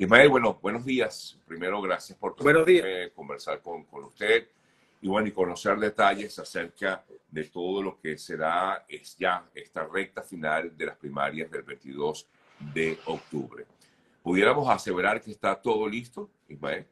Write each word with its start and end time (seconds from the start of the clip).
Ismael, 0.00 0.28
bueno, 0.28 0.56
buenos 0.62 0.84
días. 0.84 1.36
Primero, 1.44 1.82
gracias 1.82 2.16
por 2.16 2.40
buenos 2.40 2.64
días. 2.64 3.10
conversar 3.16 3.60
con, 3.60 3.82
con, 3.86 4.04
usted 4.04 4.46
y 5.02 5.08
bueno, 5.08 5.26
y 5.26 5.32
conocer 5.32 5.76
detalles 5.76 6.38
acerca 6.38 7.04
de 7.28 7.44
todo 7.46 7.82
lo 7.82 7.98
que 7.98 8.16
será 8.16 8.84
es 8.86 9.16
ya 9.16 9.44
esta 9.52 9.84
recta 9.88 10.22
final 10.22 10.76
de 10.76 10.86
las 10.86 10.96
primarias 10.96 11.50
del 11.50 11.62
22 11.64 12.28
de 12.72 12.96
octubre. 13.06 13.66
¿Pudiéramos 14.22 14.68
aseverar 14.68 15.20
que 15.20 15.32
está 15.32 15.60
todo 15.60 15.88
listo, 15.88 16.30
Ismael? 16.48 16.86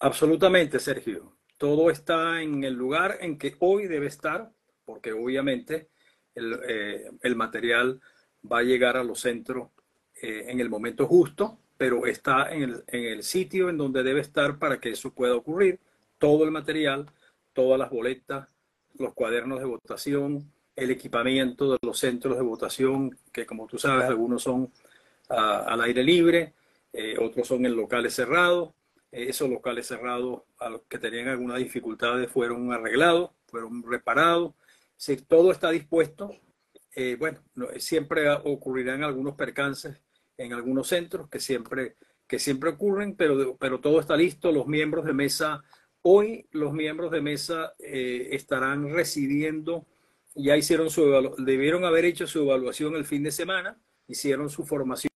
Absolutamente, 0.00 0.78
Sergio. 0.78 1.38
Todo 1.56 1.90
está 1.90 2.42
en 2.42 2.64
el 2.64 2.74
lugar 2.74 3.16
en 3.22 3.38
que 3.38 3.56
hoy 3.60 3.86
debe 3.86 4.08
estar, 4.08 4.52
porque 4.84 5.10
obviamente 5.14 5.88
el, 6.34 6.60
eh, 6.68 7.10
el 7.22 7.34
material 7.34 7.98
va 8.44 8.58
a 8.58 8.62
llegar 8.62 8.98
a 8.98 9.04
los 9.04 9.20
centros 9.20 9.70
eh, 10.22 10.46
en 10.48 10.60
el 10.60 10.68
momento 10.68 11.06
justo, 11.06 11.58
pero 11.76 12.06
está 12.06 12.52
en 12.52 12.62
el, 12.62 12.84
en 12.86 13.04
el 13.04 13.22
sitio 13.22 13.68
en 13.68 13.76
donde 13.76 14.02
debe 14.02 14.20
estar 14.20 14.58
para 14.58 14.80
que 14.80 14.90
eso 14.90 15.12
pueda 15.12 15.34
ocurrir. 15.34 15.80
Todo 16.18 16.44
el 16.44 16.50
material, 16.50 17.06
todas 17.52 17.78
las 17.78 17.90
boletas, 17.90 18.48
los 18.98 19.12
cuadernos 19.14 19.60
de 19.60 19.66
votación, 19.66 20.50
el 20.74 20.90
equipamiento 20.90 21.72
de 21.72 21.78
los 21.82 21.98
centros 21.98 22.36
de 22.36 22.42
votación, 22.42 23.18
que 23.32 23.46
como 23.46 23.66
tú 23.66 23.78
sabes, 23.78 24.04
algunos 24.04 24.42
son 24.42 24.70
al 25.28 25.80
aire 25.80 26.04
libre, 26.04 26.54
eh, 26.92 27.16
otros 27.18 27.48
son 27.48 27.66
en 27.66 27.74
locales 27.74 28.14
cerrados. 28.14 28.74
Eh, 29.10 29.26
esos 29.28 29.48
locales 29.48 29.86
cerrados 29.86 30.42
a 30.58 30.68
los 30.68 30.82
que 30.82 30.98
tenían 30.98 31.28
algunas 31.28 31.58
dificultades 31.58 32.30
fueron 32.30 32.72
arreglados, 32.72 33.30
fueron 33.46 33.82
reparados. 33.82 34.54
Si 34.96 35.16
todo 35.16 35.50
está 35.50 35.70
dispuesto, 35.70 36.30
eh, 36.94 37.16
bueno, 37.18 37.40
siempre 37.78 38.30
ocurrirán 38.30 39.02
algunos 39.02 39.34
percances 39.34 40.00
en 40.38 40.52
algunos 40.52 40.88
centros 40.88 41.28
que 41.28 41.40
siempre, 41.40 41.96
que 42.26 42.38
siempre 42.38 42.70
ocurren, 42.70 43.14
pero, 43.16 43.56
pero 43.56 43.80
todo 43.80 44.00
está 44.00 44.16
listo. 44.16 44.52
Los 44.52 44.66
miembros 44.66 45.04
de 45.04 45.12
mesa, 45.12 45.62
hoy 46.02 46.46
los 46.52 46.72
miembros 46.72 47.10
de 47.10 47.20
mesa 47.20 47.74
estarán 47.78 48.92
recibiendo, 48.92 49.86
ya 50.34 50.56
hicieron 50.56 50.90
su 50.90 51.34
debieron 51.38 51.84
haber 51.84 52.04
hecho 52.04 52.26
su 52.26 52.40
evaluación 52.40 52.94
el 52.96 53.04
fin 53.06 53.22
de 53.22 53.30
semana 53.30 53.78
hicieron 54.08 54.50
su 54.50 54.64
formación 54.64 55.08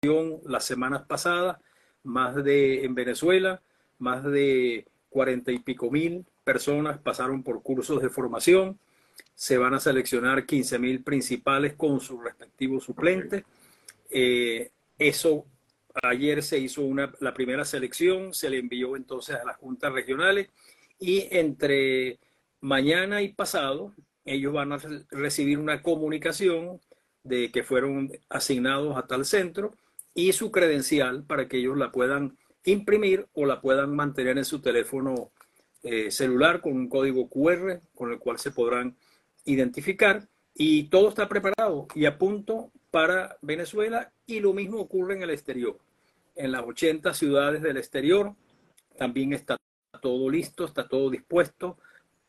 las 0.45 0.65
semanas 0.65 1.03
pasadas, 1.07 1.59
más 2.03 2.35
de 2.43 2.85
en 2.85 2.95
Venezuela, 2.95 3.63
más 3.99 4.25
de 4.25 4.87
cuarenta 5.09 5.53
y 5.53 5.59
pico 5.59 5.91
mil 5.91 6.25
personas 6.45 6.99
pasaron 6.99 7.43
por 7.43 7.63
cursos 7.63 8.01
de 8.01 8.09
formación. 8.09 8.79
Se 9.35 9.59
van 9.59 9.75
a 9.75 9.81
seleccionar 9.81 10.47
15 10.47 10.79
mil 10.79 11.03
principales 11.03 11.75
con 11.75 12.01
sus 12.01 12.23
respectivos 12.23 12.85
suplentes. 12.85 13.45
Eh, 14.11 14.71
eso 14.99 15.47
ayer 16.03 16.43
se 16.43 16.59
hizo 16.59 16.83
la 17.21 17.35
primera 17.35 17.65
selección, 17.65 18.35
se 18.35 18.51
le 18.51 18.59
envió 18.59 18.97
entonces 18.97 19.37
a 19.37 19.45
las 19.45 19.57
juntas 19.57 19.93
regionales 19.93 20.49
y 20.99 21.27
entre 21.31 22.19
mañana 22.61 23.23
y 23.23 23.33
pasado 23.33 23.95
ellos 24.25 24.53
van 24.53 24.73
a 24.73 24.79
recibir 25.11 25.59
una 25.59 25.83
comunicación 25.83 26.81
de 27.23 27.51
que 27.51 27.63
fueron 27.63 28.11
asignados 28.29 28.97
a 28.97 29.07
tal 29.07 29.25
centro 29.25 29.75
y 30.15 30.33
su 30.33 30.51
credencial 30.51 31.25
para 31.25 31.49
que 31.49 31.59
ellos 31.59 31.77
la 31.77 31.93
puedan 31.93 32.37
imprimir 32.65 33.27
o 33.33 33.47
la 33.47 33.61
puedan 33.61 33.95
mantener 33.95 34.39
en 34.39 34.45
su 34.45 34.61
teléfono 34.61 35.31
eh, 35.83 36.11
celular 36.11 36.61
con 36.61 36.73
un 36.73 36.89
código 36.89 37.29
QR 37.29 37.81
con 37.95 38.13
el 38.13 38.19
cual 38.19 38.39
se 38.39 38.51
podrán 38.51 38.97
identificar. 39.45 40.29
Y 40.55 40.85
todo 40.85 41.11
está 41.11 41.29
preparado 41.29 41.87
y 41.95 42.07
a 42.07 42.19
punto 42.19 42.73
para 42.91 43.37
Venezuela 43.43 44.13
y 44.27 44.41
lo 44.41 44.53
mismo 44.53 44.79
ocurre 44.81 45.15
en 45.15 45.23
el 45.23 45.31
exterior. 45.31 45.79
En 46.37 46.53
las 46.53 46.63
80 46.63 47.13
ciudades 47.15 47.63
del 47.63 47.77
exterior 47.77 48.35
también 48.97 49.33
está 49.33 49.57
todo 50.01 50.31
listo, 50.31 50.65
está 50.65 50.87
todo 50.87 51.11
dispuesto. 51.11 51.79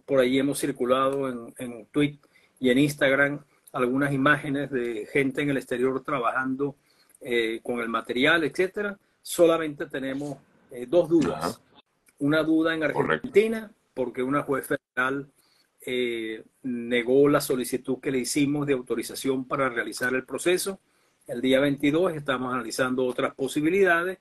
Por 0.05 0.19
ahí 0.19 0.39
hemos 0.39 0.59
circulado 0.59 1.29
en, 1.29 1.53
en 1.57 1.85
Twitter 1.87 2.29
y 2.59 2.69
en 2.69 2.79
Instagram 2.79 3.43
algunas 3.71 4.13
imágenes 4.13 4.71
de 4.71 5.07
gente 5.11 5.41
en 5.41 5.51
el 5.51 5.57
exterior 5.57 6.03
trabajando 6.03 6.75
eh, 7.21 7.59
con 7.61 7.79
el 7.79 7.89
material, 7.89 8.43
etcétera. 8.43 8.97
Solamente 9.21 9.85
tenemos 9.85 10.37
eh, 10.71 10.85
dos 10.87 11.09
dudas. 11.09 11.61
Una 12.19 12.43
duda 12.43 12.73
en 12.73 12.83
Argentina, 12.83 13.71
porque 13.93 14.23
una 14.23 14.43
juez 14.43 14.67
federal 14.67 15.27
eh, 15.85 16.43
negó 16.63 17.29
la 17.29 17.41
solicitud 17.41 17.99
que 17.99 18.11
le 18.11 18.19
hicimos 18.19 18.67
de 18.67 18.73
autorización 18.73 19.45
para 19.45 19.69
realizar 19.69 20.13
el 20.13 20.25
proceso. 20.25 20.79
El 21.27 21.41
día 21.41 21.59
22 21.59 22.13
estamos 22.13 22.53
analizando 22.53 23.05
otras 23.05 23.33
posibilidades. 23.35 24.17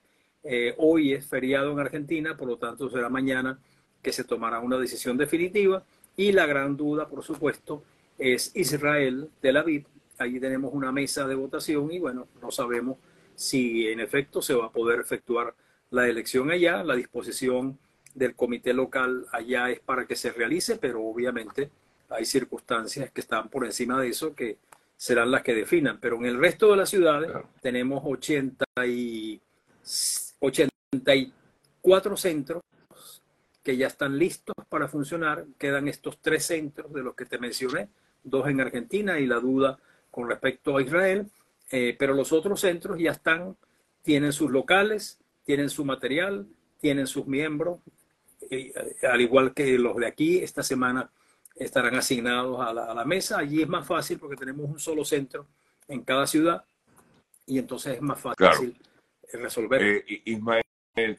hoy 0.77 1.13
es 1.13 1.25
feriado 1.25 1.71
en 1.71 1.79
Argentina, 1.79 2.37
por 2.37 2.47
lo 2.47 2.57
tanto 2.57 2.89
será 2.89 3.09
mañana 3.09 3.59
que 4.01 4.13
se 4.13 4.23
tomará 4.23 4.59
una 4.59 4.77
decisión 4.77 5.17
definitiva. 5.17 5.83
Y 6.15 6.31
la 6.31 6.45
gran 6.45 6.75
duda, 6.77 7.07
por 7.07 7.23
supuesto, 7.23 7.83
es 8.17 8.51
Israel, 8.55 9.29
Tel 9.41 9.57
Aviv. 9.57 9.85
Allí 10.17 10.39
tenemos 10.39 10.73
una 10.73 10.91
mesa 10.91 11.27
de 11.27 11.35
votación 11.35 11.91
y 11.91 11.99
bueno, 11.99 12.27
no 12.41 12.51
sabemos 12.51 12.97
si 13.35 13.87
en 13.87 14.01
efecto 14.01 14.41
se 14.41 14.53
va 14.53 14.65
a 14.65 14.71
poder 14.71 14.99
efectuar 14.99 15.55
la 15.91 16.07
elección 16.09 16.51
allá. 16.51 16.83
La 16.83 16.95
disposición 16.95 17.79
del 18.13 18.35
comité 18.35 18.73
local 18.73 19.25
allá 19.31 19.69
es 19.69 19.79
para 19.79 20.05
que 20.05 20.15
se 20.15 20.31
realice, 20.31 20.77
pero 20.77 21.03
obviamente 21.03 21.69
hay 22.09 22.25
circunstancias 22.25 23.11
que 23.11 23.21
están 23.21 23.49
por 23.49 23.65
encima 23.65 24.01
de 24.01 24.09
eso 24.09 24.33
que 24.33 24.57
serán 24.97 25.31
las 25.31 25.43
que 25.43 25.53
definan. 25.53 25.99
Pero 25.99 26.17
en 26.17 26.25
el 26.25 26.39
resto 26.39 26.71
de 26.71 26.77
las 26.77 26.89
ciudades 26.89 27.31
tenemos 27.61 28.01
80 28.05 28.65
y 28.87 29.39
84 30.39 32.17
centros 32.17 32.63
que 33.63 33.77
ya 33.77 33.87
están 33.87 34.17
listos 34.17 34.55
para 34.67 34.87
funcionar. 34.87 35.45
Quedan 35.57 35.87
estos 35.87 36.17
tres 36.19 36.45
centros 36.45 36.91
de 36.93 37.03
los 37.03 37.15
que 37.15 37.25
te 37.25 37.37
mencioné 37.37 37.89
dos 38.23 38.47
en 38.47 38.61
Argentina 38.61 39.19
y 39.19 39.27
la 39.27 39.39
duda 39.39 39.79
con 40.11 40.27
respecto 40.27 40.77
a 40.77 40.81
Israel, 40.81 41.29
eh, 41.71 41.95
pero 41.97 42.13
los 42.13 42.31
otros 42.31 42.61
centros 42.61 42.99
ya 42.99 43.11
están, 43.11 43.55
tienen 44.01 44.33
sus 44.33 44.51
locales, 44.51 45.19
tienen 45.43 45.69
su 45.69 45.85
material, 45.85 46.47
tienen 46.79 47.07
sus 47.07 47.27
miembros, 47.27 47.79
al 49.09 49.21
igual 49.21 49.53
que 49.53 49.77
los 49.77 49.95
de 49.97 50.07
aquí, 50.07 50.39
esta 50.39 50.63
semana 50.63 51.09
estarán 51.55 51.95
asignados 51.95 52.59
a 52.59 52.73
la, 52.73 53.05
mesa. 53.05 53.39
Allí 53.39 53.61
es 53.61 53.67
más 53.67 53.85
fácil 53.85 54.17
porque 54.17 54.35
tenemos 54.35 54.69
un 54.69 54.79
solo 54.79 55.03
centro 55.03 55.47
en 55.87 56.03
cada 56.03 56.25
ciudad 56.25 56.63
y 57.45 57.59
entonces 57.59 57.95
es 57.95 58.01
más 58.01 58.19
fácil 58.19 58.77
resolver. 59.33 59.81
Eh, 59.81 60.21
Ismael, 60.25 60.63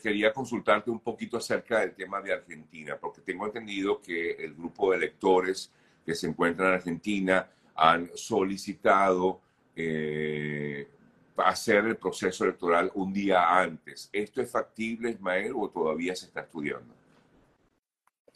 quería 0.02 0.32
consultarte 0.32 0.90
un 0.90 1.00
poquito 1.00 1.36
acerca 1.36 1.80
del 1.80 1.94
tema 1.94 2.20
de 2.20 2.32
Argentina, 2.32 2.96
porque 2.98 3.20
tengo 3.20 3.46
entendido 3.46 4.00
que 4.00 4.32
el 4.32 4.54
grupo 4.54 4.90
de 4.90 4.98
electores 4.98 5.70
que 6.04 6.14
se 6.14 6.26
encuentran 6.26 6.68
en 6.68 6.74
Argentina 6.74 7.50
han 7.74 8.10
solicitado 8.14 9.40
eh, 9.76 10.88
hacer 11.36 11.84
el 11.86 11.96
proceso 11.96 12.44
electoral 12.44 12.90
un 12.94 13.12
día 13.12 13.58
antes. 13.58 14.08
¿Esto 14.12 14.42
es 14.42 14.50
factible, 14.50 15.10
Ismael, 15.10 15.52
o 15.56 15.68
todavía 15.68 16.14
se 16.14 16.26
está 16.26 16.40
estudiando? 16.40 16.99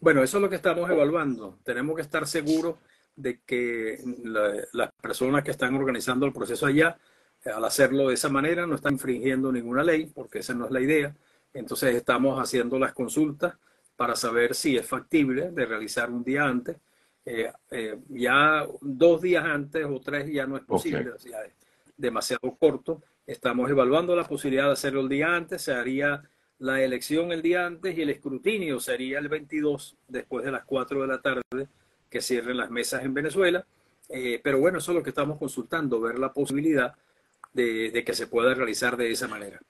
Bueno, 0.04 0.22
eso 0.22 0.36
es 0.36 0.42
lo 0.42 0.50
que 0.50 0.56
estamos 0.56 0.90
evaluando. 0.90 1.58
Tenemos 1.64 1.96
que 1.96 2.02
estar 2.02 2.26
seguros 2.26 2.76
de 3.16 3.40
que 3.40 3.98
las 4.74 4.92
personas 5.00 5.42
que 5.42 5.50
están 5.50 5.74
organizando 5.74 6.26
el 6.26 6.32
proceso 6.34 6.66
allá, 6.66 6.98
al 7.46 7.64
hacerlo 7.64 8.08
de 8.08 8.14
esa 8.14 8.28
manera, 8.28 8.66
no 8.66 8.74
están 8.74 8.92
infringiendo 8.92 9.50
ninguna 9.50 9.82
ley, 9.82 10.12
porque 10.14 10.40
esa 10.40 10.52
no 10.52 10.66
es 10.66 10.72
la 10.72 10.82
idea. 10.82 11.16
Entonces 11.54 11.94
estamos 11.94 12.38
haciendo 12.38 12.78
las 12.78 12.92
consultas 12.92 13.54
para 13.96 14.14
saber 14.14 14.54
si 14.54 14.76
es 14.76 14.86
factible 14.86 15.50
de 15.52 15.64
realizar 15.64 16.10
un 16.10 16.22
día 16.22 16.44
antes 16.44 16.76
eh, 17.24 17.50
eh, 17.70 17.98
ya 18.10 18.66
dos 18.82 19.22
días 19.22 19.42
antes 19.42 19.86
o 19.86 19.98
tres 20.00 20.30
ya 20.30 20.46
no 20.46 20.58
es 20.58 20.64
posible, 20.64 21.12
es 21.16 21.32
demasiado 21.96 22.54
corto. 22.58 23.02
Estamos 23.26 23.70
evaluando 23.70 24.14
la 24.14 24.24
posibilidad 24.24 24.66
de 24.66 24.72
hacerlo 24.72 25.00
el 25.00 25.08
día 25.08 25.34
antes, 25.34 25.62
se 25.62 25.72
haría 25.72 26.22
la 26.58 26.82
elección 26.82 27.32
el 27.32 27.42
día 27.42 27.66
antes 27.66 27.96
y 27.96 28.02
el 28.02 28.10
escrutinio 28.10 28.80
sería 28.80 29.18
el 29.18 29.28
22 29.28 29.96
después 30.08 30.44
de 30.44 30.52
las 30.52 30.64
4 30.64 31.02
de 31.02 31.06
la 31.06 31.20
tarde 31.20 31.68
que 32.08 32.20
cierren 32.20 32.56
las 32.56 32.70
mesas 32.70 33.04
en 33.04 33.14
Venezuela. 33.14 33.66
Eh, 34.08 34.40
pero 34.42 34.58
bueno, 34.58 34.78
eso 34.78 34.92
es 34.92 34.96
lo 34.96 35.02
que 35.02 35.10
estamos 35.10 35.38
consultando, 35.38 36.00
ver 36.00 36.18
la 36.18 36.32
posibilidad 36.32 36.94
de 37.52 38.02
que 38.04 38.14
se 38.14 38.26
pueda 38.26 38.52
realizar 38.52 38.96
de 38.96 39.12
esa 39.12 39.28
manera. 39.28 39.60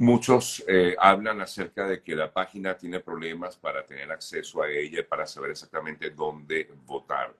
Muchos 0.00 0.64
eh, 0.66 0.96
hablan 0.98 1.42
acerca 1.42 1.86
de 1.86 2.02
que 2.02 2.16
la 2.16 2.32
página 2.32 2.74
tiene 2.74 3.00
problemas 3.00 3.56
para 3.56 3.84
tener 3.84 4.10
acceso 4.10 4.62
a 4.62 4.70
ella, 4.70 5.06
para 5.06 5.26
saber 5.26 5.50
exactamente 5.50 6.08
dónde 6.08 6.70
votar. 6.86 7.34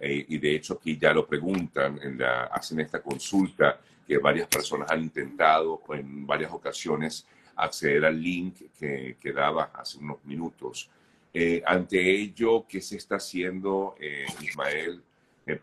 Eh, 0.00 0.24
y 0.26 0.38
de 0.38 0.54
hecho 0.54 0.74
aquí 0.74 0.96
ya 0.96 1.12
lo 1.12 1.26
preguntan, 1.26 2.00
en 2.02 2.16
la, 2.16 2.44
hacen 2.44 2.80
esta 2.80 3.02
consulta 3.02 3.78
que 4.06 4.16
varias 4.16 4.48
personas 4.48 4.90
han 4.90 5.02
intentado 5.02 5.82
en 5.90 6.26
varias 6.26 6.52
ocasiones 6.52 7.26
acceder 7.56 8.04
al 8.04 8.20
link 8.22 8.70
que, 8.78 9.16
que 9.20 9.32
daba 9.32 9.70
hace 9.74 9.98
unos 9.98 10.24
minutos. 10.24 10.90
Eh, 11.32 11.62
ante 11.66 11.98
ello, 11.98 12.66
¿qué 12.68 12.80
se 12.80 12.96
está 12.96 13.16
haciendo, 13.16 13.94
Ismael, 14.40 15.02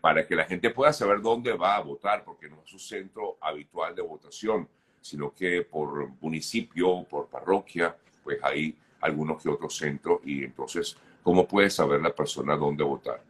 para 0.00 0.26
que 0.26 0.36
la 0.36 0.44
gente 0.44 0.70
pueda 0.70 0.92
saber 0.92 1.20
dónde 1.20 1.52
va 1.52 1.76
a 1.76 1.80
votar? 1.80 2.24
Porque 2.24 2.48
no 2.48 2.62
es 2.62 2.70
su 2.70 2.78
centro 2.78 3.38
habitual 3.40 3.94
de 3.94 4.02
votación 4.02 4.68
sino 5.04 5.34
que 5.34 5.62
por 5.62 6.08
municipio, 6.22 7.04
por 7.04 7.28
parroquia, 7.28 7.94
pues 8.22 8.38
hay 8.42 8.74
algunos 9.02 9.42
que 9.42 9.50
otros 9.50 9.76
centros 9.76 10.20
y 10.24 10.44
entonces, 10.44 10.96
¿cómo 11.22 11.46
puede 11.46 11.68
saber 11.68 12.00
la 12.00 12.14
persona 12.14 12.56
dónde 12.56 12.84
votar? 12.84 13.22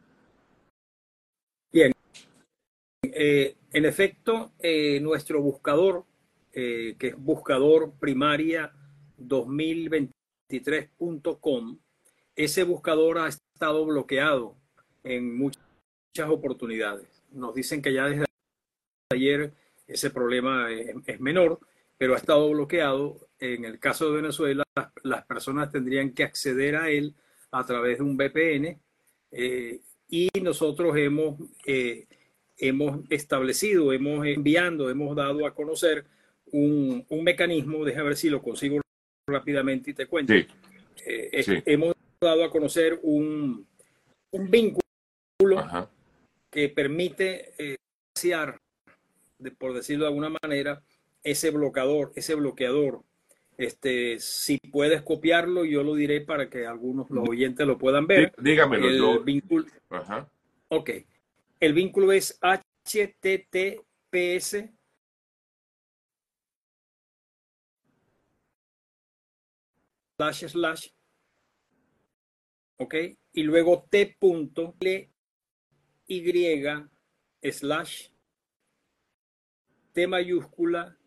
Bien. 1.73 1.91
Eh, 3.03 3.57
en 3.73 3.85
efecto, 3.85 4.53
eh, 4.61 5.01
nuestro 5.01 5.43
buscador, 5.43 6.05
eh, 6.57 6.95
que 6.99 7.09
es 7.09 7.17
buscador 7.17 7.95
primaria 7.99 8.73
2023.com, 9.19 11.81
ese 12.37 12.63
buscador 12.63 13.19
ha 13.19 13.27
estado 13.27 13.85
bloqueado 13.85 14.57
en 15.03 15.37
muchas 15.37 15.65
oportunidades. 16.29 17.09
Nos 17.33 17.57
dicen 17.57 17.83
que 17.83 17.93
ya 17.93 18.07
desde 18.07 18.27
ayer 19.11 19.53
ese 19.89 20.11
problema 20.11 20.71
es, 20.71 21.21
menor, 21.21 21.59
pero 21.99 22.15
ha 22.15 22.19
estado 22.19 22.49
bloqueado. 22.51 23.27
En 23.41 23.65
el 23.65 23.81
caso 23.81 24.11
de 24.11 24.23
Venezuela, 24.23 24.63
las, 25.03 25.27
personas 25.27 25.73
tendrían 25.73 26.13
que 26.13 26.23
acceder 26.23 26.77
a 26.77 26.89
él 26.89 27.17
a 27.51 27.67
través 27.67 27.99
de 27.99 28.05
un 28.05 28.17
VPN 28.17 28.81
eh, 29.33 29.81
y 30.09 30.31
nosotros 30.41 30.97
hemos, 30.97 31.35
eh, 31.67 32.07
hemos 32.57 33.01
establecido, 33.11 33.93
hemos 33.93 34.25
enviando, 34.25 34.89
hemos 34.89 35.17
dado 35.17 35.45
a 35.47 35.55
conocer 35.55 36.14
un, 36.55 37.05
mecanismo, 37.23 37.85
déjame 37.85 38.09
ver 38.09 38.17
si 38.17 38.31
lo 38.31 38.41
consigo 38.41 38.81
rápidamente 39.29 39.91
y 39.91 39.95
te 39.95 40.07
cuento. 40.07 40.33
Eh, 40.33 41.63
hemos 41.67 41.95
dado 42.21 42.45
a 42.45 42.51
conocer 42.51 43.01
un, 43.03 43.67
un 44.31 44.51
vínculo 44.51 44.83
que 46.51 46.69
permite 46.69 47.53
eh, 47.59 47.77
por 49.59 49.75
decirlo 49.75 50.05
de 50.05 50.09
alguna 50.09 50.33
manera, 50.43 50.83
ese 51.23 51.51
bloqueador, 51.51 52.13
ese 52.15 52.35
bloqueador. 52.37 53.03
Este, 53.57 54.19
si 54.19 54.59
puedes 54.59 55.03
copiarlo, 55.03 55.65
yo 55.65 55.83
lo 55.83 55.95
diré 55.95 56.21
para 56.21 56.49
que 56.49 56.67
algunos 56.67 57.11
los 57.11 57.29
oyentes 57.29 57.67
lo 57.67 57.79
puedan 57.79 58.07
ver. 58.07 58.33
Dígamelo. 58.39 59.19
El 59.19 59.25
vínculo. 59.25 59.67
Ok. 60.69 60.91
El 61.61 61.73
vínculo 61.73 62.13
es 62.13 62.39
HTTPS 62.41 63.85
slash 70.17 70.45
slash 70.49 70.91
ok 72.79 72.95
y 73.33 73.43
luego 73.43 73.87
t 73.91 74.17
punto 74.19 74.77
y 76.07 77.51
slash 77.53 78.11
T 79.93 80.07
mayúscula 80.09 80.99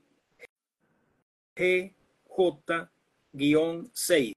G 1.55 1.93
J 2.25 2.89
guion 3.33 3.91
6. 3.93 4.33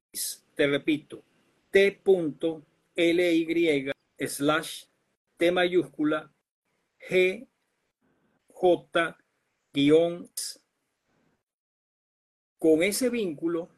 Te 0.57 0.67
repito, 0.67 1.25
T 1.71 1.93
punto 2.03 2.67
L 2.97 3.33
Y 3.33 3.93
slash 4.27 4.87
T 5.37 5.53
mayúscula 5.53 6.33
G 6.99 7.47
J 8.49 9.17
guion 9.73 10.29
con 12.59 12.83
ese 12.83 13.09
vínculo 13.09 13.71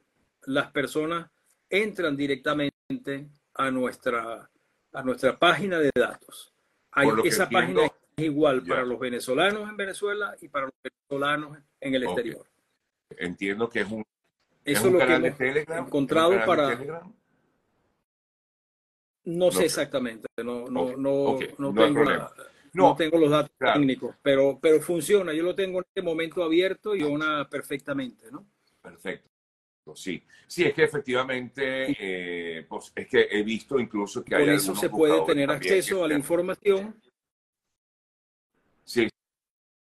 las 0.47 0.71
personas 0.71 1.31
entran 1.69 2.17
directamente 2.17 3.29
a 3.55 3.71
nuestra 3.71 4.49
a 4.95 5.03
nuestra 5.03 5.39
página 5.39 5.79
de 5.79 5.91
datos 5.95 6.53
esa 7.25 7.49
página 7.49 7.87
es 8.17 8.25
igual 8.25 8.63
para 8.63 8.85
los 8.85 8.99
venezolanos 8.99 9.69
en 9.69 9.77
Venezuela 9.77 10.37
y 10.41 10.49
para 10.49 10.67
los 10.67 10.75
venezolanos 10.83 11.59
en 11.81 11.95
el 11.95 12.03
exterior. 12.05 12.47
Entiendo 13.11 13.69
que 13.69 13.81
es 13.81 13.91
un, 13.91 14.05
Eso 14.65 14.87
es, 14.87 14.93
lo 14.93 14.99
que 14.99 15.15
hemos 15.15 15.39
Telegram, 15.39 15.87
encontrado 15.87 16.33
para... 16.45 17.03
No 19.25 19.53
sé 19.53 19.67
exactamente, 19.67 20.27
no, 20.39 20.67
no, 20.67 20.97
no, 20.97 21.39
no, 21.59 21.75
tengo 21.75 22.05
no, 22.75 22.97
tengo 22.97 23.19
los 23.19 23.31
datos 23.31 23.53
técnicos, 23.57 24.17
pero, 24.21 24.59
pero 24.61 24.81
funciona. 24.81 25.33
Yo 25.33 25.45
lo 25.45 25.55
tengo 25.55 25.79
en 25.79 25.85
este 25.87 26.03
momento 26.03 26.43
abierto 26.43 26.97
y 26.97 27.03
una 27.03 27.49
perfectamente, 27.49 28.33
¿no? 28.33 28.45
Perfecto. 28.81 29.31
Sí, 29.95 30.23
sí, 30.47 30.65
es 30.65 30.75
que 30.75 30.85
efectivamente, 30.85 31.97
eh, 31.99 32.65
pues, 32.69 32.93
es 32.95 33.09
que 33.09 33.29
he 33.31 33.43
visto 33.43 33.81
incluso 33.81 34.25
que 34.25 34.37
hay. 34.37 34.45
Por 34.45 34.55
eso 34.55 34.75
se 34.77 34.89
puede 34.89 35.25
tener 35.27 35.51
acceso 35.51 36.05
a 36.05 36.09
la 36.09 36.15
información. 36.15 36.95
Sí, 38.85 39.09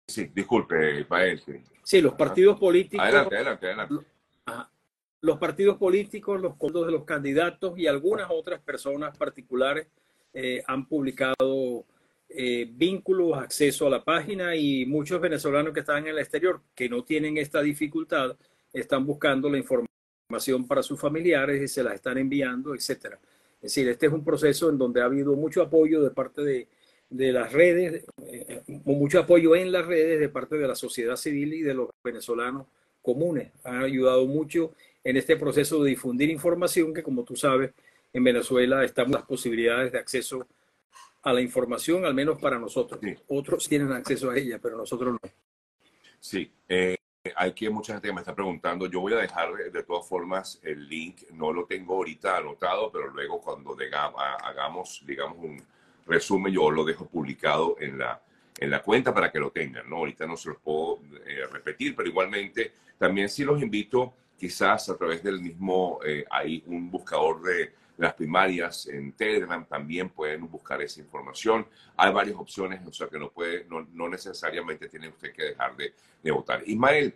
sí, 0.08 0.32
disculpe, 0.34 1.04
Pael. 1.06 1.42
Sí, 1.84 2.02
los 2.02 2.14
partidos 2.14 2.60
políticos. 2.60 3.04
Adelante, 3.04 3.36
adelante, 3.36 3.66
adelante. 3.66 3.96
Los 5.22 5.40
partidos 5.40 5.78
políticos, 5.78 6.40
los 6.40 6.56
contos 6.58 6.86
de 6.86 6.92
los 6.92 7.04
candidatos 7.04 7.78
y 7.78 7.88
algunas 7.88 8.28
otras 8.30 8.62
personas 8.62 9.18
particulares 9.18 9.88
eh, 10.32 10.62
han 10.68 10.88
publicado 10.88 11.86
eh, 12.30 12.70
vínculos, 12.72 13.36
acceso 13.36 13.88
a 13.88 13.90
la 13.90 14.04
página 14.04 14.56
y 14.56 14.86
muchos 14.86 15.20
venezolanos 15.20 15.74
que 15.74 15.80
están 15.80 16.04
en 16.04 16.10
el 16.10 16.20
exterior 16.20 16.62
que 16.76 16.88
no 16.88 17.04
tienen 17.04 17.38
esta 17.38 17.62
dificultad 17.62 18.38
están 18.74 19.06
buscando 19.06 19.50
la 19.50 19.58
información 19.58 19.87
para 20.68 20.84
sus 20.84 21.00
familiares 21.00 21.62
y 21.62 21.68
se 21.68 21.84
la 21.84 21.94
están 21.94 22.18
enviando, 22.18 22.76
etcétera. 22.76 23.18
Es 23.56 23.74
decir, 23.74 23.88
este 23.88 24.08
es 24.08 24.14
un 24.14 24.24
proceso 24.24 24.70
en 24.70 24.78
donde 24.78 25.02
ha 25.02 25.06
habido 25.06 25.34
mucho 25.36 25.62
apoyo 25.62 26.02
de 26.02 26.12
parte 26.12 26.44
de, 26.44 26.68
de 27.10 27.32
las 27.32 27.52
redes, 27.54 28.06
eh, 28.24 28.62
mucho 28.86 29.20
apoyo 29.20 29.56
en 29.56 29.72
las 29.72 29.86
redes 29.86 30.20
de 30.20 30.30
parte 30.30 30.58
de 30.58 30.68
la 30.68 30.76
sociedad 30.76 31.16
civil 31.16 31.54
y 31.54 31.62
de 31.62 31.74
los 31.74 31.90
venezolanos 32.04 32.68
comunes. 33.02 33.52
Han 33.64 33.84
ayudado 33.84 34.28
mucho 34.28 34.74
en 35.04 35.16
este 35.16 35.38
proceso 35.38 35.82
de 35.84 35.92
difundir 35.92 36.30
información 36.30 36.94
que, 36.94 37.04
como 37.04 37.24
tú 37.24 37.36
sabes, 37.36 37.72
en 38.12 38.24
Venezuela 38.24 38.84
estamos 38.84 39.14
las 39.14 39.24
posibilidades 39.24 39.92
de 39.92 40.00
acceso 40.00 40.46
a 41.24 41.34
la 41.34 41.42
información, 41.42 42.06
al 42.06 42.14
menos 42.14 42.40
para 42.40 42.60
nosotros. 42.60 43.00
Otros 43.28 43.68
tienen 43.68 43.92
acceso 43.92 44.30
a 44.30 44.38
ella, 44.38 44.60
pero 44.62 44.78
nosotros 44.78 45.14
no. 45.14 45.30
Sí, 46.20 46.52
eh, 46.68 46.97
hay 47.40 47.54
que 47.54 47.70
mucha 47.70 47.94
gente 47.94 48.08
que 48.08 48.14
me 48.14 48.22
está 48.22 48.34
preguntando. 48.34 48.88
Yo 48.88 49.00
voy 49.00 49.14
a 49.14 49.18
dejar 49.18 49.54
de 49.54 49.84
todas 49.84 50.08
formas 50.08 50.60
el 50.64 50.90
link. 50.90 51.22
No 51.34 51.54
lo 51.54 51.66
tengo 51.66 51.94
ahorita 51.94 52.38
anotado, 52.38 52.92
pero 52.92 53.10
luego 53.10 53.40
cuando 53.40 53.78
hagamos, 54.44 55.04
digamos, 55.06 55.38
un 55.38 55.64
resumen, 56.08 56.52
yo 56.52 56.72
lo 56.72 56.84
dejo 56.84 57.06
publicado 57.06 57.76
en 57.80 58.00
la, 58.00 58.20
en 58.58 58.72
la 58.72 58.82
cuenta 58.82 59.14
para 59.14 59.32
que 59.32 59.40
lo 59.40 59.52
tengan. 59.52 59.88
¿no? 59.88 59.98
Ahorita 59.98 60.26
no 60.26 60.36
se 60.36 60.50
los 60.50 60.58
puedo 60.58 61.00
eh, 61.28 61.46
repetir, 61.52 61.96
pero 61.96 62.10
igualmente 62.10 62.74
también 62.98 63.30
sí 63.30 63.44
los 63.44 63.62
invito, 63.62 64.16
quizás 64.36 64.90
a 64.90 64.98
través 64.98 65.22
del 65.22 65.40
mismo, 65.40 66.00
eh, 66.04 66.26
hay 66.32 66.64
un 66.66 66.90
buscador 66.90 67.44
de 67.44 67.72
las 67.98 68.14
primarias 68.14 68.88
en 68.88 69.12
Telegram 69.14 69.66
también 69.66 70.10
pueden 70.10 70.48
buscar 70.50 70.82
esa 70.82 71.02
información. 71.02 71.68
Hay 71.96 72.14
varias 72.14 72.38
opciones, 72.38 72.80
o 72.86 72.94
sea 72.94 73.08
que 73.08 73.18
no, 73.18 73.30
puede, 73.32 73.66
no, 73.66 74.10
necesariamente 74.10 74.88
tiene 74.88 75.10
usted 75.10 75.34
que 75.34 75.44
dejar 75.44 75.76
de, 75.76 75.94
votar. 76.32 76.62
Ismael, 76.66 77.16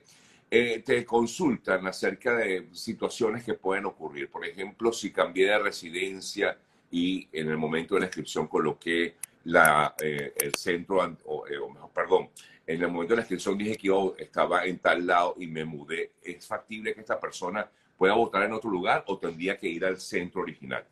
eh, 0.49 0.81
te 0.85 1.05
consultan 1.05 1.85
acerca 1.85 2.35
de 2.35 2.67
situaciones 2.73 3.43
que 3.43 3.53
pueden 3.53 3.85
ocurrir. 3.85 4.29
Por 4.29 4.45
ejemplo, 4.45 4.91
si 4.91 5.11
cambié 5.11 5.47
de 5.47 5.59
residencia 5.59 6.57
y 6.89 7.27
en 7.31 7.49
el 7.49 7.57
momento 7.57 7.95
de 7.95 8.01
la 8.01 8.05
inscripción 8.07 8.47
coloqué 8.47 9.15
la, 9.45 9.95
eh, 10.01 10.33
el 10.35 10.55
centro, 10.55 11.05
eh, 11.05 11.15
o, 11.25 11.69
mejor, 11.69 11.91
perdón, 11.91 12.29
en 12.65 12.81
el 12.81 12.87
momento 12.89 13.13
de 13.13 13.17
la 13.17 13.21
inscripción 13.21 13.57
dije 13.57 13.77
que 13.77 13.87
yo 13.87 14.15
estaba 14.17 14.65
en 14.65 14.79
tal 14.79 15.05
lado 15.05 15.35
y 15.37 15.47
me 15.47 15.63
mudé. 15.65 16.11
¿Es 16.23 16.47
factible 16.47 16.93
que 16.93 17.01
esta 17.01 17.19
persona 17.19 17.69
pueda 18.01 18.15
votar 18.15 18.41
en 18.41 18.53
otro 18.53 18.71
lugar 18.71 19.03
o 19.05 19.19
tendría 19.19 19.59
que 19.59 19.69
ir 19.69 19.85
al 19.85 19.99
centro 19.99 20.41
original? 20.41 20.83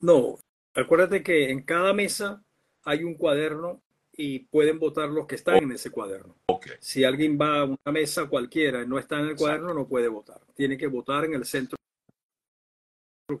No, 0.00 0.40
acuérdate 0.74 1.22
que 1.22 1.50
en 1.50 1.62
cada 1.62 1.92
mesa 1.92 2.42
hay 2.82 3.04
un 3.04 3.14
cuaderno 3.14 3.80
y 4.10 4.40
pueden 4.40 4.80
votar 4.80 5.08
los 5.10 5.28
que 5.28 5.36
están 5.36 5.62
en 5.62 5.70
ese 5.70 5.92
cuaderno. 5.92 6.34
Si 6.80 7.04
alguien 7.04 7.38
va 7.40 7.60
a 7.60 7.64
una 7.64 7.92
mesa 7.92 8.26
cualquiera 8.26 8.82
y 8.82 8.88
no 8.88 8.98
está 8.98 9.20
en 9.20 9.26
el 9.26 9.36
cuaderno, 9.36 9.72
no 9.72 9.86
puede 9.86 10.08
votar. 10.08 10.40
Tiene 10.52 10.76
que 10.76 10.88
votar 10.88 11.26
en 11.26 11.34
el 11.34 11.44
centro 11.44 11.78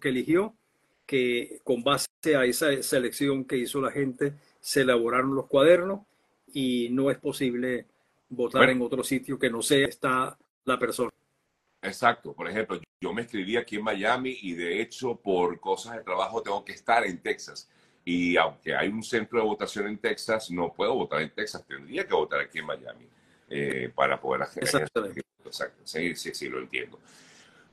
que 0.00 0.10
eligió, 0.10 0.54
que 1.04 1.58
con 1.64 1.82
base 1.82 2.06
a 2.36 2.44
esa 2.44 2.80
selección 2.84 3.44
que 3.46 3.56
hizo 3.56 3.80
la 3.80 3.90
gente, 3.90 4.34
se 4.60 4.82
elaboraron 4.82 5.34
los 5.34 5.48
cuadernos 5.48 6.02
y 6.52 6.88
no 6.92 7.10
es 7.10 7.18
posible 7.18 7.88
votar 8.28 8.70
en 8.70 8.80
otro 8.80 9.02
sitio 9.02 9.40
que 9.40 9.50
no 9.50 9.60
sea 9.60 9.88
está 9.88 10.38
la 10.66 10.78
persona. 10.78 11.10
Exacto. 11.84 12.32
Por 12.32 12.48
ejemplo, 12.48 12.80
yo 13.00 13.12
me 13.12 13.22
escribí 13.22 13.56
aquí 13.56 13.76
en 13.76 13.84
Miami 13.84 14.38
y 14.42 14.54
de 14.54 14.80
hecho 14.80 15.16
por 15.16 15.60
cosas 15.60 15.96
de 15.96 16.02
trabajo 16.02 16.42
tengo 16.42 16.64
que 16.64 16.72
estar 16.72 17.04
en 17.04 17.18
Texas. 17.18 17.68
Y 18.04 18.36
aunque 18.36 18.74
hay 18.74 18.88
un 18.88 19.02
centro 19.02 19.38
de 19.38 19.46
votación 19.46 19.86
en 19.86 19.98
Texas, 19.98 20.50
no 20.50 20.72
puedo 20.72 20.94
votar 20.94 21.20
en 21.22 21.30
Texas. 21.30 21.64
Tendría 21.66 22.06
que 22.06 22.14
votar 22.14 22.40
aquí 22.40 22.58
en 22.58 22.66
Miami 22.66 23.08
eh, 23.48 23.90
para 23.94 24.20
poder 24.20 24.42
hacer. 24.42 24.64
Exacto. 24.64 25.82
Sí, 25.84 26.16
sí, 26.16 26.34
sí, 26.34 26.48
lo 26.48 26.58
entiendo. 26.58 26.98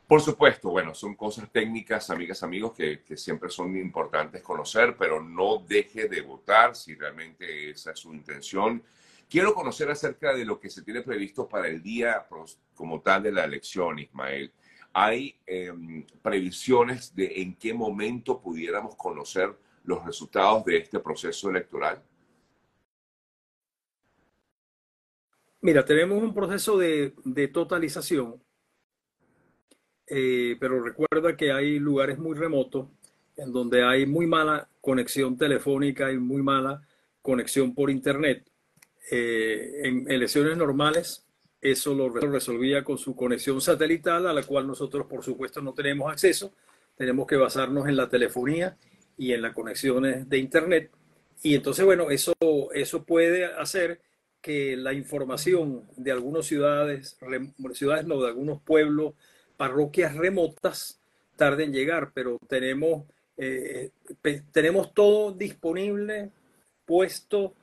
Por 0.08 0.22
supuesto, 0.22 0.70
bueno, 0.70 0.94
son 0.94 1.16
cosas 1.16 1.50
técnicas, 1.50 2.10
amigas, 2.10 2.44
amigos, 2.44 2.74
que, 2.74 3.02
que, 3.02 3.16
siempre 3.16 3.50
son 3.50 3.78
importantes 3.78 4.42
conocer, 4.42 4.98
pero 4.98 5.24
no 5.24 5.64
deje 5.66 6.10
de 6.10 6.20
votar 6.20 6.76
si 6.76 6.96
realmente 6.96 7.70
esa 7.70 7.92
es 7.92 8.00
su 8.00 8.14
intención 8.14 8.84
Quiero 9.32 9.54
conocer 9.54 9.90
acerca 9.90 10.34
de 10.34 10.44
lo 10.44 10.60
que 10.60 10.70
se 10.70 10.82
tiene 10.82 11.04
previsto 11.04 11.48
para 11.48 11.70
el 11.70 11.82
día 11.82 12.28
como 12.76 13.00
tal 13.00 13.24
de 13.24 13.32
la 13.32 13.46
elección, 13.46 13.98
Ismael. 13.98 14.52
¿Hay 14.92 15.40
em, 15.46 16.06
previsiones 16.22 17.16
de 17.16 17.42
en 17.42 17.56
qué 17.56 17.74
momento 17.74 18.42
pudiéramos 18.42 18.94
conocer 18.98 19.56
los 19.86 20.04
resultados 20.06 20.66
de 20.66 20.80
este 20.80 21.00
proceso 21.00 21.50
electoral? 21.50 22.04
Mira, 25.62 25.86
tenemos 25.86 26.22
un 26.22 26.34
proceso 26.34 26.78
de, 26.78 27.14
totalización, 27.54 28.44
eh, 30.08 30.58
pero 30.60 30.84
recuerda 30.84 31.38
que 31.38 31.54
hay 31.54 31.80
lugares 31.80 32.20
muy 32.20 32.36
remotos 32.36 32.90
en 33.38 33.54
donde 33.54 33.82
hay 33.82 34.06
muy 34.06 34.28
mala 34.28 34.70
conexión 34.82 35.38
telefónica 35.38 36.12
y 36.12 36.18
muy 36.18 36.44
mala 36.44 36.86
conexión 37.22 37.74
por 37.74 37.90
internet. 37.90 38.51
Eh, 39.10 39.82
en 39.84 40.10
elecciones 40.12 40.58
normales, 40.58 41.26
eso 41.62 41.94
lo 41.94 42.10
resolvía 42.10 42.84
con 42.84 42.98
su 42.98 43.16
conexión 43.16 43.62
satelital, 43.62 44.28
a 44.28 44.34
la 44.34 44.44
cual 44.44 44.68
nosotros, 44.68 45.06
por 45.08 45.24
supuesto, 45.24 45.62
no 45.62 45.74
tenemos 45.74 46.12
acceso. 46.12 46.54
Tenemos 46.96 47.28
que 47.28 47.36
basarnos 47.36 47.88
en 47.88 47.96
la 47.96 48.10
telefonía 48.10 48.78
y 49.18 49.34
en 49.34 49.42
las 49.42 49.54
conexiones 49.54 50.28
de 50.28 50.38
internet. 50.38 50.92
Y 51.44 51.56
entonces, 51.56 51.86
bueno, 51.86 52.10
eso, 52.12 52.34
eso 52.74 53.04
puede 53.04 53.46
hacer 53.46 54.02
que 54.42 54.76
la 54.76 54.94
información 54.94 55.88
de 55.96 56.12
algunas 56.12 56.46
ciudades, 56.46 57.18
ciudades 57.74 58.06
no, 58.08 58.22
de 58.22 58.28
algunos 58.28 58.62
pueblos, 58.62 59.14
parroquias 59.56 60.16
remotas, 60.16 61.00
tarde 61.36 61.64
en 61.64 61.74
llegar, 61.74 62.12
pero 62.14 62.40
tenemos, 62.48 63.06
eh, 63.38 63.92
tenemos 64.52 64.94
todo 64.94 65.32
disponible, 65.32 66.32
puesto, 66.86 67.54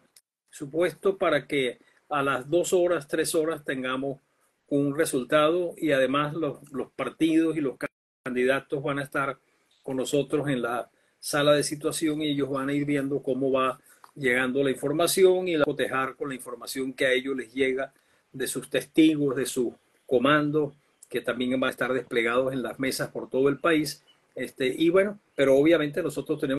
supuesto 0.50 1.18
para 1.18 1.46
que 1.46 1.78
a 2.08 2.22
las 2.22 2.48
dos 2.48 2.72
horas, 2.72 3.08
tres 3.08 3.34
horas 3.34 3.64
tengamos 3.64 4.20
un 4.68 4.96
resultado 4.96 5.74
y 5.76 5.92
además 5.92 6.34
los, 6.34 6.70
los 6.70 6.90
partidos 6.92 7.56
y 7.56 7.60
los 7.60 7.76
candidatos 8.24 8.82
van 8.82 8.98
a 8.98 9.02
estar 9.02 9.38
con 9.82 9.96
nosotros 9.96 10.48
en 10.48 10.62
la 10.62 10.90
sala 11.18 11.52
de 11.52 11.62
situación 11.62 12.22
y 12.22 12.28
ellos 12.28 12.50
van 12.50 12.68
a 12.68 12.72
ir 12.72 12.84
viendo 12.84 13.22
cómo 13.22 13.50
va 13.50 13.80
llegando 14.14 14.62
la 14.62 14.70
información 14.70 15.48
y 15.48 15.56
la 15.56 15.64
cotejar 15.64 16.16
con 16.16 16.28
la 16.28 16.34
información 16.34 16.92
que 16.92 17.06
a 17.06 17.12
ellos 17.12 17.36
les 17.36 17.52
llega 17.52 17.92
de 18.32 18.46
sus 18.46 18.68
testigos, 18.68 19.36
de 19.36 19.46
sus 19.46 19.72
comandos, 20.06 20.74
que 21.08 21.20
también 21.20 21.58
van 21.58 21.68
a 21.68 21.70
estar 21.70 21.92
desplegados 21.92 22.52
en 22.52 22.62
las 22.62 22.78
mesas 22.78 23.10
por 23.10 23.30
todo 23.30 23.48
el 23.48 23.58
país. 23.58 24.04
Este, 24.34 24.66
y 24.66 24.90
bueno, 24.90 25.18
pero 25.34 25.56
obviamente 25.56 26.02
nosotros 26.02 26.40
tenemos 26.40 26.58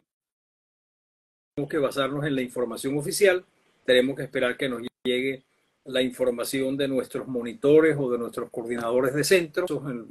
que 1.70 1.78
basarnos 1.78 2.26
en 2.26 2.36
la 2.36 2.42
información 2.42 2.98
oficial, 2.98 3.46
tenemos 3.86 4.16
que 4.16 4.24
esperar 4.24 4.58
que 4.58 4.70
nos 4.70 4.82
llegue 5.04 5.44
la 5.86 6.02
información 6.02 6.78
de 6.78 6.88
nuestros 6.88 7.28
monitores 7.28 7.96
o 7.98 8.12
de 8.12 8.18
nuestros 8.18 8.50
coordinadores 8.50 9.14
de 9.14 9.24
centros 9.24 9.70
en 9.72 10.08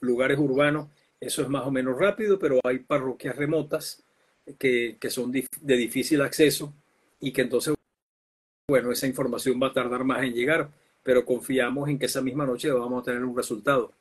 lugares 0.00 0.38
urbanos. 0.38 0.88
Eso 1.20 1.42
es 1.42 1.48
más 1.48 1.66
o 1.66 1.70
menos 1.70 1.98
rápido, 1.98 2.38
pero 2.38 2.60
hay 2.64 2.80
parroquias 2.80 3.36
remotas 3.36 4.04
que, 4.58 4.98
que 5.00 5.10
son 5.10 5.32
de 5.32 5.76
difícil 5.76 6.20
acceso 6.20 6.74
y 7.20 7.32
que 7.32 7.42
entonces, 7.42 7.74
bueno, 8.68 8.92
esa 8.92 9.06
información 9.06 9.58
va 9.62 9.68
a 9.68 9.72
tardar 9.72 10.04
más 10.04 10.22
en 10.22 10.34
llegar, 10.34 10.70
pero 11.02 11.24
confiamos 11.24 11.88
en 11.88 11.98
que 11.98 12.06
esa 12.06 12.20
misma 12.20 12.44
noche 12.44 12.70
vamos 12.70 13.00
a 13.00 13.04
tener 13.04 13.24
un 13.24 13.36
resultado. 13.36 13.92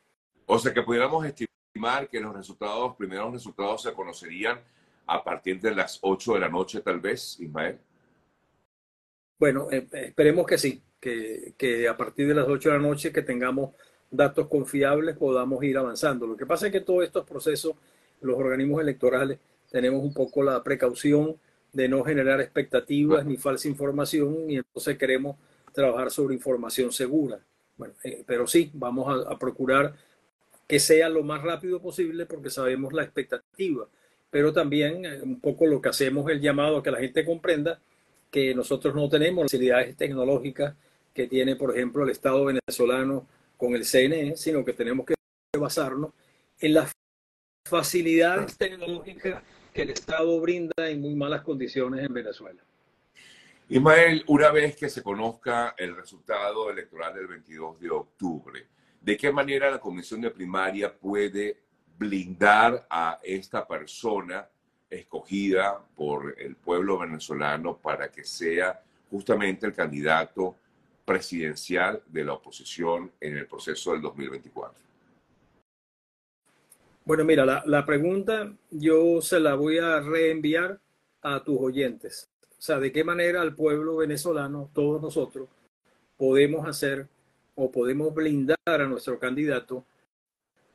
O 0.46 0.60
sea 0.60 0.74
que 0.74 0.82
pudiéramos 0.82 1.26
estimar 1.26 2.10
que 2.10 2.20
los 2.20 2.36
resultados, 2.36 2.96
primeros 2.96 3.32
resultados 3.32 3.84
se 3.84 3.94
conocerían 3.94 4.60
a 5.06 5.24
partir 5.24 5.60
de 5.60 5.74
las 5.74 6.00
8 6.02 6.34
de 6.34 6.40
la 6.40 6.50
noche, 6.50 6.82
tal 6.82 7.00
vez, 7.00 7.40
Ismael. 7.40 7.80
Bueno, 9.44 9.68
eh, 9.72 9.86
esperemos 9.92 10.48
que 10.48 10.58
sí, 10.58 10.82
que, 11.02 11.86
a 11.90 11.98
partir 11.98 12.30
de 12.30 12.34
las 12.34 12.48
8 12.48 12.70
de 12.70 12.76
la 12.78 12.82
noche 12.82 13.12
que 13.12 13.24
tengamos 13.24 13.76
datos 14.10 14.48
confiables 14.48 15.18
podamos 15.18 15.62
ir 15.66 15.78
avanzando. 15.78 16.26
Lo 16.26 16.38
que 16.38 16.46
pasa 16.46 16.68
es 16.68 16.72
que 16.72 16.80
todos 16.80 17.04
estos 17.04 17.28
procesos, 17.28 17.74
los 18.22 18.38
organismos 18.38 18.80
electorales, 18.80 19.40
tenemos 19.70 20.02
un 20.02 20.14
poco 20.14 20.44
la 20.44 20.64
precaución 20.64 21.36
de 21.74 21.90
no 21.90 22.06
generar 22.06 22.40
expectativas 22.40 23.26
ni 23.26 23.36
falsa 23.36 23.68
información 23.68 24.50
y 24.50 24.56
entonces 24.56 24.98
queremos 24.98 25.36
trabajar 25.74 26.10
sobre 26.10 26.36
información 26.36 26.94
segura. 26.94 27.38
Bueno, 27.76 27.96
eh, 28.06 28.24
pero 28.26 28.48
sí, 28.48 28.72
vamos 28.74 29.26
a, 29.28 29.38
procurar 29.38 29.94
que 30.66 30.80
sea 30.80 31.10
lo 31.10 31.22
más 31.22 31.44
rápido 31.44 31.82
posible 31.82 32.26
porque 32.26 32.50
sabemos 32.50 32.94
la 32.94 33.04
expectativa, 33.04 33.90
pero 34.30 34.54
también 34.54 35.04
eh, 35.06 35.22
un 35.22 35.42
poco 35.42 35.68
lo 35.68 35.82
que 35.82 35.90
hacemos 35.90 36.32
el 36.32 36.40
llamado 36.40 36.78
a 36.78 36.84
que 36.84 36.92
la 36.92 37.00
gente 37.00 37.26
comprenda 37.26 37.82
que 38.34 38.56
nosotros 38.56 38.96
no 38.96 39.08
tenemos 39.08 39.44
facilidades 39.44 39.96
tecnológicas 39.96 40.74
que 41.14 41.28
tiene, 41.28 41.56
por 41.56 41.70
ejemplo, 41.78 42.04
el 42.04 42.10
Estado 42.10 42.44
venezolano 42.44 43.28
con 43.56 43.76
el 43.76 43.86
CNE, 43.86 44.36
sino 44.36 44.66
que 44.66 44.74
tenemos 44.74 45.06
que 45.06 45.14
basarnos 45.56 46.14
en 46.60 46.74
las 46.74 46.92
facilidades 47.70 48.58
tecnológicas 48.58 49.44
que 49.72 49.84
el 49.84 49.92
Estado 49.92 50.42
brinda 50.42 50.74
en 50.90 51.00
muy 51.00 51.14
malas 51.14 51.44
condiciones 51.44 52.04
en 52.04 52.12
Venezuela. 52.12 52.60
Ismael, 53.70 54.24
una 54.26 54.50
vez 54.50 54.76
que 54.78 54.90
se 54.90 55.04
conozca 55.04 55.76
el 55.78 55.96
resultado 55.96 56.72
electoral 56.72 57.14
del 57.14 57.28
22 57.28 57.80
de 57.80 57.92
octubre, 57.92 58.68
¿de 59.00 59.16
qué 59.16 59.32
manera 59.32 59.70
la 59.70 59.80
Comisión 59.80 60.22
de 60.22 60.32
Primaria 60.32 60.92
puede 60.92 61.60
blindar 62.00 62.88
a 62.90 63.20
esta 63.22 63.68
persona 63.68 64.50
escogida 64.94 65.80
por 65.96 66.36
el 66.40 66.56
pueblo 66.56 67.00
venezolano 67.00 67.78
para 67.78 68.12
que 68.12 68.24
sea 68.24 68.82
justamente 69.10 69.66
el 69.66 69.74
candidato 69.74 70.56
presidencial 71.06 72.02
de 72.08 72.24
la 72.24 72.34
oposición 72.34 73.12
en 73.20 73.38
el 73.38 73.48
proceso 73.48 73.92
del 73.92 74.02
2024? 74.02 74.84
Bueno, 77.06 77.26
mira, 77.26 77.64
la, 77.66 77.86
pregunta 77.86 78.54
yo 78.72 79.22
se 79.22 79.40
la 79.40 79.56
voy 79.56 79.78
a 79.78 80.00
reenviar 80.00 80.80
a 81.22 81.44
tus 81.44 81.60
oyentes. 81.60 82.30
O 82.52 82.62
sea, 82.62 82.80
¿de 82.80 82.94
qué 82.94 83.04
manera 83.04 83.42
al 83.42 83.56
pueblo 83.56 83.98
venezolano, 83.98 84.70
todos 84.74 85.02
nosotros, 85.02 85.50
podemos 86.16 86.66
hacer 86.66 87.10
o 87.56 87.70
podemos 87.70 88.14
blindar 88.14 88.58
a 88.66 88.88
nuestro 88.88 89.20
candidato 89.20 89.86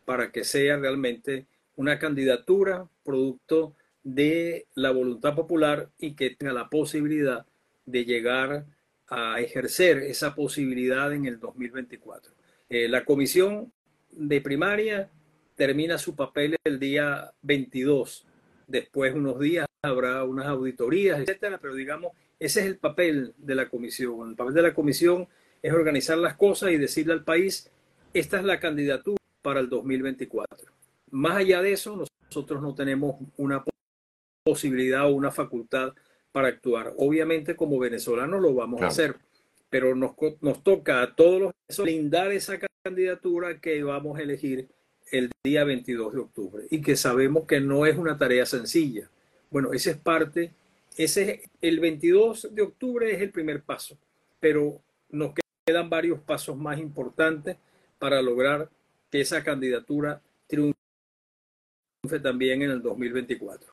para 0.05 0.31
que 0.31 0.45
sea 0.45 0.77
realmente 0.77 1.47
una 1.77 1.99
candidatura 1.99 2.87
producto 3.03 3.75
de 4.15 4.67
la 4.75 4.91
voluntad 4.91 5.35
popular 5.35 5.91
y 5.99 6.15
que 6.15 6.31
tenga 6.31 6.55
la 6.55 6.71
posibilidad 6.71 7.45
de 7.85 8.05
llegar 8.07 8.65
a 9.07 9.41
ejercer 9.41 9.99
esa 9.99 10.35
posibilidad 10.35 11.13
en 11.13 11.27
el 11.27 11.39
2024. 11.39 12.33
Eh, 12.71 12.89
la 12.89 13.05
comisión 13.05 13.71
de 14.11 14.41
primaria 14.41 15.11
termina 15.57 15.99
su 15.99 16.15
papel 16.17 16.57
el 16.65 16.79
día 16.79 17.33
22. 17.43 18.27
Después, 18.67 19.15
unos 19.15 19.39
días, 19.41 19.67
habrá 19.83 20.25
unas 20.25 20.47
auditorías, 20.47 21.21
etcétera, 21.21 21.59
pero 21.61 21.75
digamos, 21.75 22.13
ese 22.39 22.61
es 22.61 22.67
el 22.67 22.79
papel 22.79 23.35
de 23.37 23.55
la 23.55 23.69
comisión. 23.69 24.31
El 24.31 24.37
papel 24.37 24.55
de 24.55 24.63
la 24.63 24.75
comisión 24.75 25.29
es 25.63 25.73
organizar 25.73 26.17
las 26.17 26.35
cosas 26.37 26.71
y 26.71 26.79
decirle 26.79 27.13
al 27.13 27.25
país, 27.25 27.71
esta 28.15 28.39
es 28.39 28.45
la 28.45 28.59
candidatura 28.59 29.19
para 29.43 29.61
el 29.61 29.69
2024. 29.69 30.73
Más 31.11 31.37
allá 31.37 31.61
de 31.61 31.73
eso, 31.73 32.07
nosotros 32.31 32.63
no 32.63 32.75
tenemos 32.75 33.17
una 33.37 33.63
posibilidad 34.49 35.07
o 35.07 35.15
una 35.15 35.31
facultad 35.31 35.93
para 36.33 36.49
actuar. 36.49 36.95
Obviamente, 36.97 37.55
como 37.55 37.79
venezolanos 37.79 38.41
lo 38.41 38.55
vamos 38.55 38.81
a 38.81 38.87
hacer, 38.87 39.17
pero 39.69 39.95
nos, 39.95 40.13
nos 40.41 40.63
toca 40.63 41.03
a 41.03 41.15
todos 41.15 41.41
los 41.69 41.77
blindar 41.77 42.33
esa 42.33 42.59
candidatura 42.83 43.61
que 43.61 43.83
vamos 43.83 44.19
a 44.19 44.23
elegir 44.23 44.69
el 45.13 45.31
día 45.45 45.65
22 45.65 46.15
de 46.15 46.21
octubre 46.21 46.65
y 46.71 46.81
que 46.81 46.97
sabemos 46.97 47.45
que 47.47 47.61
no 47.61 47.85
es 47.85 47.99
una 47.99 48.17
tarea 48.17 48.47
sencilla. 48.47 49.11
Bueno, 49.51 49.75
ese 49.75 49.91
es 49.91 49.97
parte, 49.99 50.53
ese 50.97 51.31
es, 51.31 51.51
el 51.61 51.81
22 51.81 52.55
de 52.55 52.63
octubre 52.63 53.13
es 53.13 53.21
el 53.21 53.31
primer 53.31 53.63
paso, 53.63 53.99
pero 54.41 54.81
nos 55.11 55.33
quedan 55.67 55.91
varios 55.91 56.21
pasos 56.21 56.57
más 56.57 56.79
importantes 56.79 57.59
para 57.99 58.23
lograr 58.23 58.71
que 59.11 59.21
esa 59.21 59.45
candidatura 59.45 60.23
triunfe 60.47 60.75
también 62.23 62.63
en 62.63 62.71
el 62.71 62.81
2024. 62.81 63.67